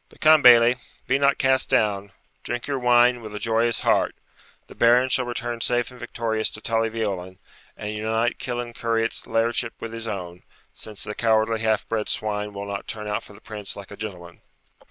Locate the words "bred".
11.88-12.10